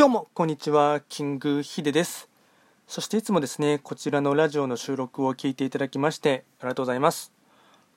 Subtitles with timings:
[0.00, 1.02] どうも、こんにちは。
[1.10, 2.30] キングヒデです。
[2.88, 7.34] そしていつもですね、こちらのラジオの収録を聞いていただきまして、ありがとうございます。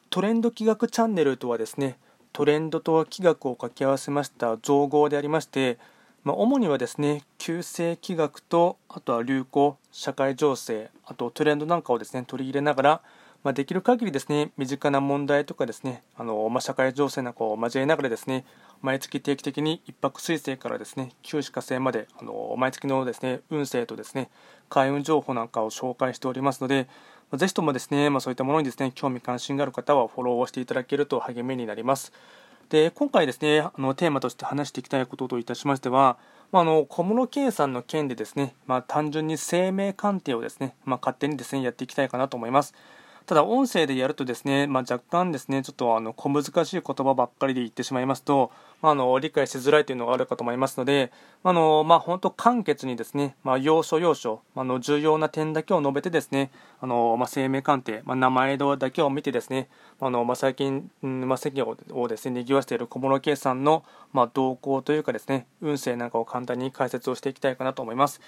[0.10, 1.97] トレンド企画チャンネルとはですね、
[2.34, 5.78] トレンドと企画を掛け合わせました造語でありまして、
[6.26, 13.02] まあ、主にはですね、旧世企画と、あとは流行、社会情勢、あとトレンドなんかをですね、取り入れながら、
[13.44, 18.46] まあ、できる限りですね、身近な問題とかですね、あのまあ、社会情勢なんかを交えながらですね、
[18.82, 24.29] 毎月定期的に一泊水星からですね、旧歯科星まで、あの毎月のですね、運勢とですね、
[24.69, 26.88] 開運情報なんかを紹介しておりますので、
[27.36, 32.14] ぜひともですね、まあ、そういったものにですね、興味関心がある方はフォローをしていただけると励みになります。
[32.69, 36.17] で今回ですねあのテーマとして話していきたいことといたしましては、
[36.52, 42.73] まあ、の小室圭さんの件でですね、まあ、単純に生命鑑定をですね、まあ、勝手にですねやっていきたいかなと思います。
[43.25, 51.11] ただ音声でやるとですね、まあ、若干ですねちょっとあの小難しい言葉ばっかりで言ってしまいますと、まあ、あの理解しづらいというのがあるかと思いますので、
[51.44, 59.69] あのまあ、本当簡潔にですね、まあ、要所要所、あの重要な点だけを述べてですね、あのまあ、生命鑑定、まあ、名前だけを見てですね、
[60.02, 68.19] あのまあ、最近、まあ、世間をですね賑わしている小室圭さんの、まあ、動向というかですね運勢なんかを簡単に解説をしていきたいかなと思います。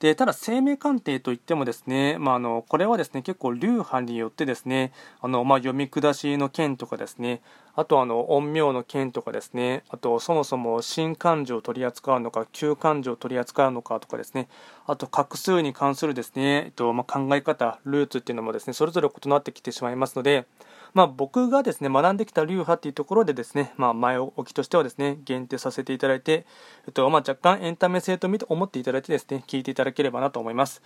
[0.00, 7.42] でただ生命鑑定といってもですね、まあ、あのこれはですね結構流派によってですねあの、まあ、読み下しの件とかですね
[7.74, 14.48] あとあの陰陽の件とかですねあとそもそも新漢字を取り扱うのか旧漢字を取り扱うのかとかですね
[14.86, 20.46] あと画数に関するですね、えっとまあ、考え方ルーツっていうのもですねそれぞれ異なってきてしまいますので
[20.94, 26.44] まあ、僕がですね学んできた流派っていうところでですね、まあ、前置きとしてはですね限定させていただいて、
[26.86, 30.82] えっとまあ、若干エンタメ性と思っていただいてですね聞いていただければなと思います。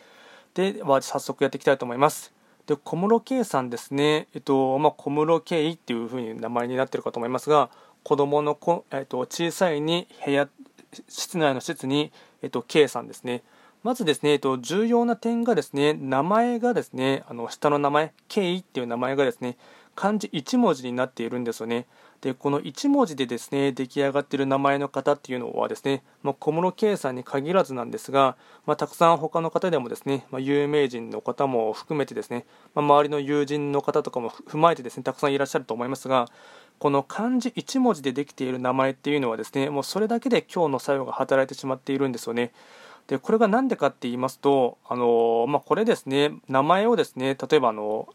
[0.54, 2.32] では早速やっていきたいと思います。
[2.66, 7.68] で小室圭さんですね、えっとまあ、小室圭っていうふうに名前になってるかと思いますが
[8.02, 10.48] 子供の子、えっと、小さいに部屋
[11.08, 13.42] 室内の施設に、えっと、K さんですね
[13.84, 19.58] まずですね、えっと、重要な点がですね、名前がですね、あの下の名前、K っていう名前がですね、
[19.94, 21.86] 漢字1文字になっているんですよね。
[22.20, 36.26] でこの1文字でですね出来上がっている名前の方っていうのはですね、まあ、小室圭さんに限らずなんですが、まあ、たくさん他の方でもですね、まあ、有名人の方も含めてですね、ま周りの友人の方とかも踏まえてですねたくさんいらっしゃると思いますが
[36.78, 42.52] この漢字1文字でできている名前っていうのはですねもうそれだけで今日の作用が働いてしまっているんですよね。
[43.06, 48.08] でこれが何でかって言いますと、あのまあ、これですね名前をですね例えばあの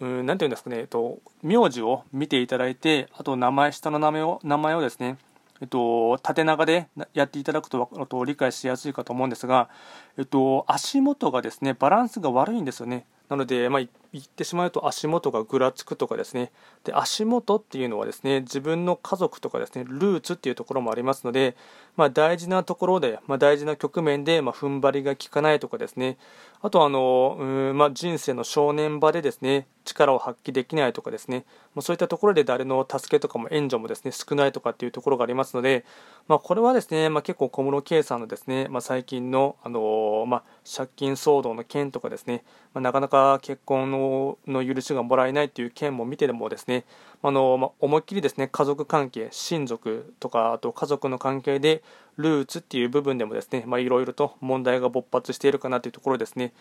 [0.00, 5.18] うん、なんていうんですかね、えっと、名字を見ていただいて、あと名前、下の名前を、名前をですね、
[5.60, 9.68] えっと、縦長でやっていただくとと理解しやすいかと思うんですが、
[10.16, 13.04] えっと、足元がですね、バランスが悪いんですよね。
[13.28, 16.50] なので、まあ、言ってしまうと足元がぐらつくとかですね。
[16.84, 21.56] で足元っていうのはですね自分の家族とかですねルーツっていうところもありますので、
[21.96, 26.16] まあ、大事なところで、まあ、大事な局面で、まあ、踏ん張りが効かないとかですね。
[26.62, 31.44] あとあのうん、まあ、人生の正念場でですね力を発揮できないとかですね、
[31.74, 35.84] まあ、そういったところで誰の助けとかも援助もですね少ないとかっていうところがありますので、
[36.28, 42.44] まあ、これはですね、まあ、結構小室圭さんのですね、まあ、最近の、あのまあ、借金騒動の件とかですね、
[42.74, 43.99] まあ、なかなか結婚の
[44.46, 46.84] の許しがもらえないという件も見てでもですね
[47.22, 51.82] あの、まあ、思いっきりですね家族関係親族とかあと家族の関係で
[52.16, 56.52] ルーツっていう部分でもですねいろいろと問題が勃発しているかなというところですね。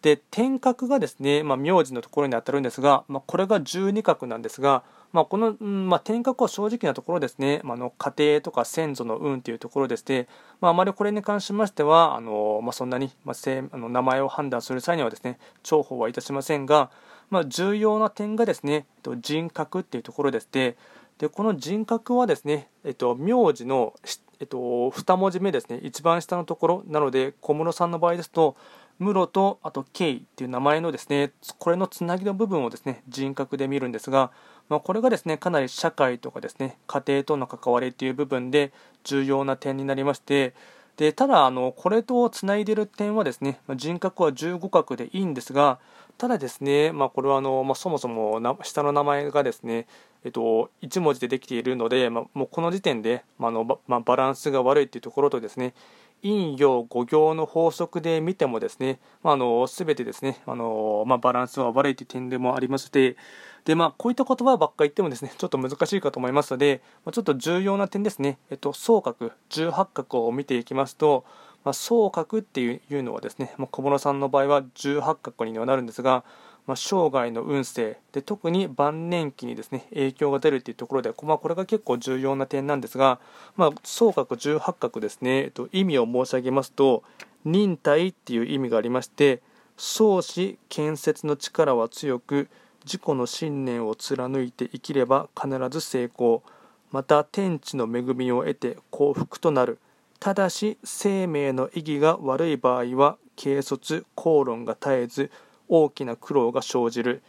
[0.00, 10.28] で天格がですね、まあ、名字のところにあたるんですが、まあ、これが十二角なんですが、まあ、この、まあ、天格は正直なところですね、まあ、の家庭とか先祖の運というところでして、
[10.60, 13.34] まあ、あまりこれに関しましてはあの、まあ、そんなに、まあ、
[13.72, 16.90] あの名前を判断する際にはですね重宝はいたしませんが、
[17.30, 18.86] まあ、重要な点がですね
[19.20, 20.76] 人格っていうところでして
[21.18, 23.94] でこの人格はですね、えっと、名字の、
[24.40, 25.78] えっと、2文字目ですね。
[25.82, 26.82] 一番下のところ。
[26.88, 28.56] なので小室さんの場合ですと
[28.98, 34.32] 室とあと K っていう名前のですねこれのつなぎの部分をですね人格で見るんですが、
[34.72, 38.72] まあ、これがですねかなり社会とかですね家庭との関わりっていう部分で
[39.04, 40.54] 重要な点になりまして
[40.96, 45.78] でただあのこれとつないでる点はですねま人格は15角でいいんですが
[46.16, 49.86] ただですね、まあ、これはあの、まあ、そもそも下の名前がですね、
[50.24, 55.74] えっと、1文字でできているので、まあ、もうこの時点で、まあのま、バランスが悪いというところとですね
[56.22, 63.16] 陰陽五行の法則で見てもですね、まあ、の全てですねあの、まあ、バランスは悪いという点でもありまして
[63.64, 71.24] で、まあ、こういった言葉ばっかり言ってもですねちょっと難しいかと思いますので、ま、ちょっと重要な点ですね、えっと、総角18角を見ていきますと、
[71.64, 76.24] まあ、総角っていうのはですね、まあ、小室さんの場合は18角にはなるんですが、
[76.66, 77.98] まあ、生涯の運勢。
[78.12, 83.18] で特に晩年期にですね影響が出るというところで、まあ、これが結構重要な点なんですが、
[83.56, 87.02] まあ、総角18角ですね、えっと、意味を申し上げますと
[87.44, 89.42] 忍耐っていう意味がありまして
[89.76, 92.48] 創始建設の力は強く
[92.84, 96.42] 自己の信念を貫いて生きれば必ず成功。
[96.90, 99.78] また天地の恵みを得て幸福となる。
[100.20, 105.30] ただし生命の意義が悪い場合は軽率口論が絶えず
[105.68, 107.22] 大きな苦労が生じる。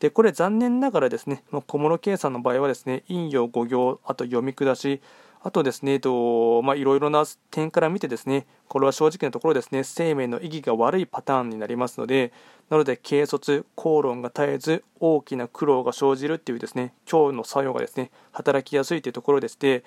[0.00, 5.00] でこれ残念ながらですね小室圭さんの場合はですね陰陽五行あと読み下し
[5.40, 12.32] あとですね、とまあ、いろいろな点から見てですね、これは正直なところですね、生命の意義が悪いパターンになりますので、
[12.70, 19.84] なので、軽率、口論が絶えず、大きな苦労が生じるっていうですね、今日の作用がですね、働きやすいというところでして、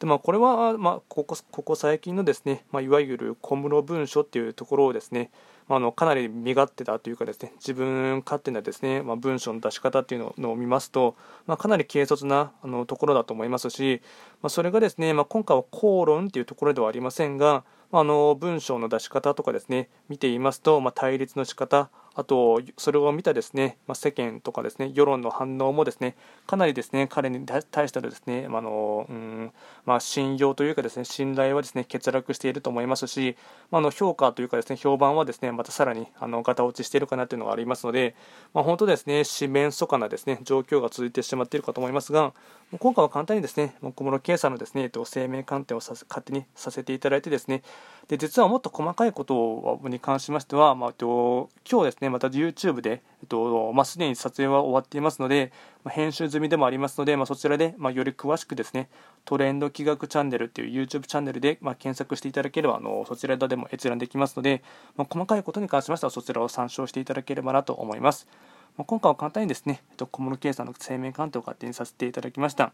[0.00, 5.30] でまあ、これは、まあ、ここここ最近のですね、まあ、いわゆる小室文書っていうところをですね、
[5.68, 11.16] まあ、のかなり身勝手だというかですね自分勝手なですね、まあ、文章の出し方っていうのを見ますと、
[11.46, 14.02] まあ、かなり軽率なあのところだと思いますし、
[14.42, 26.14] まあ、それがですね、まあ、今回は口論っていうところではありませんが、あの文章の出し方とかですね見ていますと、まあ、対立の仕方あと、それを見たですね、まあ、世間とかですね、世論の反応もですね、
[26.46, 29.52] かなりですね、彼に対してのですね、あのうん
[29.84, 33.36] まあ、信用というかですね、信頼はですね、欠落していると思いますし、
[33.70, 38.14] まあ、の評価というかですね、評判はですね、またさらにあのガタ落ちしているかなというのがありますので、
[38.52, 42.32] まあ、本当ですね、四面楚歌なですね、状況が続いてしまっているかと思いますが、
[42.80, 47.62] 今回は簡単にですね、小室圭さんのですね、生命鑑定をさ勝手にさせていただいてですね、
[48.08, 55.52] で実はもっと細かいことに関しましては、まあ、今日ですね、また YouTube で、えっとまあ、すでに撮影は終わっていますので、
[55.84, 58.88] まあ、編集済みでもありますので、まあ、そちらで、まあ、より詳しくですね、
[59.24, 64.64] トレンド企画チャンネルっていう YouTube チャンネルで、まあ、検索していただければ、あのそちらでも閲覧できますので、
[64.96, 68.26] まあ、細かいことに関しましては、そちらを参照していただければなと思います。
[68.76, 72.72] まあ、今回は簡単にですね、えっと、小室圭さんの生命鑑定を勝手にさせていただきました。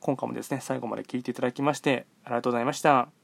[0.00, 3.19] 今回もですね、最後まで聞いていただきまして、ありがとうございました。